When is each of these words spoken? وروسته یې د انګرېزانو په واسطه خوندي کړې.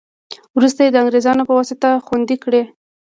وروسته 0.57 0.79
یې 0.83 0.89
د 0.91 0.95
انګرېزانو 1.01 1.47
په 1.49 1.53
واسطه 1.59 1.89
خوندي 2.05 2.37
کړې. 2.43 2.61